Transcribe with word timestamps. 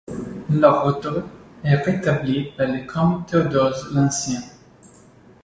L'ordre 0.49 1.23
est 1.63 1.75
rétabli 1.75 2.53
par 2.57 2.65
le 2.65 2.87
comte 2.87 3.27
Théodose 3.27 3.93
l'Ancien. 3.93 4.41